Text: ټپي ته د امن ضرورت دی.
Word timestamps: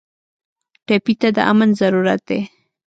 ټپي 0.85 1.13
ته 1.21 1.29
د 1.35 1.37
امن 1.51 1.69
ضرورت 1.81 2.21
دی. 2.29 2.39